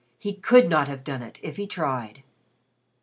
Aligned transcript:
He 0.17 0.33
could 0.33 0.67
not 0.67 0.87
have 0.87 1.03
done 1.03 1.21
it, 1.21 1.37
if 1.43 1.57
he 1.57 1.67
tried. 1.67 2.23